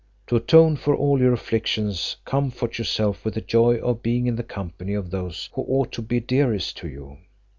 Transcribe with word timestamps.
To 0.25 0.35
atone 0.37 0.77
for 0.77 0.95
all 0.95 1.19
your 1.19 1.31
afflictions, 1.31 2.15
comfort 2.25 2.79
yourself 2.79 3.23
with 3.23 3.35
the 3.35 3.41
joy 3.41 3.75
of 3.75 4.01
being 4.01 4.25
in 4.25 4.35
the 4.35 4.41
company 4.41 4.95
of 4.95 5.11
those 5.11 5.47
who 5.53 5.61
ought 5.61 5.91
to 5.91 6.01
be 6.01 6.19
dearest 6.19 6.75
to 6.77 6.89
you. 6.89 7.19